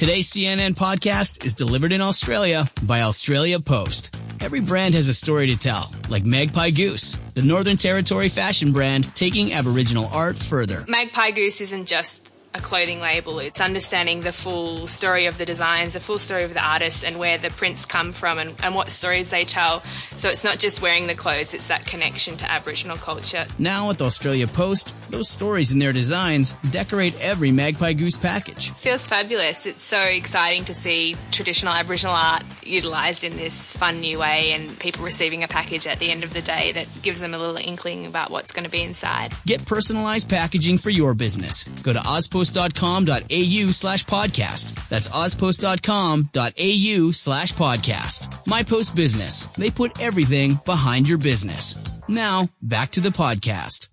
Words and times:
Today's 0.00 0.32
CNN 0.32 0.76
podcast 0.76 1.44
is 1.44 1.52
delivered 1.52 1.92
in 1.92 2.00
Australia 2.00 2.70
by 2.84 3.02
Australia 3.02 3.60
Post. 3.60 4.16
Every 4.40 4.60
brand 4.60 4.94
has 4.94 5.08
a 5.08 5.12
story 5.12 5.48
to 5.48 5.58
tell, 5.58 5.92
like 6.08 6.24
Magpie 6.24 6.70
Goose, 6.70 7.18
the 7.34 7.42
Northern 7.42 7.76
Territory 7.76 8.30
fashion 8.30 8.72
brand 8.72 9.14
taking 9.14 9.52
Aboriginal 9.52 10.06
art 10.06 10.38
further. 10.38 10.86
Magpie 10.88 11.32
Goose 11.32 11.60
isn't 11.60 11.84
just 11.84 12.32
a 12.52 12.60
clothing 12.60 13.00
label. 13.00 13.38
It's 13.38 13.60
understanding 13.60 14.20
the 14.20 14.32
full 14.32 14.88
story 14.88 15.26
of 15.26 15.38
the 15.38 15.46
designs, 15.46 15.94
the 15.94 16.00
full 16.00 16.18
story 16.18 16.42
of 16.42 16.52
the 16.54 16.62
artists, 16.62 17.04
and 17.04 17.18
where 17.18 17.38
the 17.38 17.50
prints 17.50 17.84
come 17.84 18.12
from 18.12 18.38
and, 18.38 18.54
and 18.62 18.74
what 18.74 18.90
stories 18.90 19.30
they 19.30 19.44
tell. 19.44 19.82
So 20.16 20.28
it's 20.28 20.44
not 20.44 20.58
just 20.58 20.82
wearing 20.82 21.06
the 21.06 21.14
clothes, 21.14 21.54
it's 21.54 21.68
that 21.68 21.86
connection 21.86 22.36
to 22.38 22.50
Aboriginal 22.50 22.96
culture. 22.96 23.46
Now 23.58 23.88
with 23.88 24.02
Australia 24.02 24.48
Post, 24.48 24.94
those 25.10 25.28
stories 25.28 25.70
and 25.70 25.80
their 25.80 25.92
designs 25.92 26.54
decorate 26.70 27.14
every 27.20 27.52
Magpie 27.52 27.92
Goose 27.92 28.16
package. 28.16 28.72
Feels 28.72 29.06
fabulous. 29.06 29.66
It's 29.66 29.84
so 29.84 30.00
exciting 30.00 30.64
to 30.64 30.74
see 30.74 31.16
traditional 31.30 31.72
Aboriginal 31.72 32.14
art 32.14 32.42
utilised 32.64 33.22
in 33.24 33.36
this 33.36 33.76
fun 33.76 34.00
new 34.00 34.18
way 34.18 34.52
and 34.52 34.78
people 34.78 35.04
receiving 35.04 35.44
a 35.44 35.48
package 35.48 35.86
at 35.86 35.98
the 35.98 36.10
end 36.10 36.24
of 36.24 36.32
the 36.32 36.42
day 36.42 36.72
that 36.72 36.86
gives 37.02 37.20
them 37.20 37.34
a 37.34 37.38
little 37.38 37.56
inkling 37.56 38.06
about 38.06 38.30
what's 38.30 38.52
going 38.52 38.64
to 38.64 38.70
be 38.70 38.82
inside. 38.82 39.32
Get 39.46 39.64
personalized 39.66 40.28
packaging 40.28 40.78
for 40.78 40.90
your 40.90 41.14
business. 41.14 41.64
Go 41.82 41.92
to 41.92 42.00
auspost.com.au 42.40 43.72
slash 43.72 44.04
podcast. 44.04 44.88
That's 44.88 45.08
auspost.com.au 45.08 47.10
slash 47.12 47.52
podcast. 47.52 48.44
MyPost 48.44 48.94
Business. 48.94 49.46
They 49.46 49.70
put 49.70 50.00
everything 50.00 50.58
behind 50.64 51.08
your 51.08 51.18
business. 51.18 51.76
Now, 52.08 52.48
back 52.62 52.90
to 52.92 53.00
the 53.00 53.10
podcast. 53.10 53.88